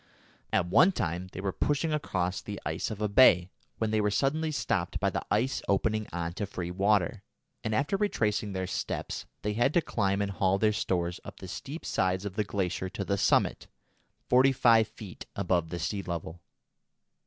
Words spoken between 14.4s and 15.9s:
five feet above the